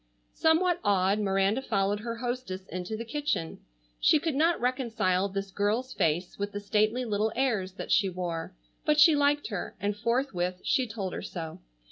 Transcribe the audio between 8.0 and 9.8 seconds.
wore, but she liked her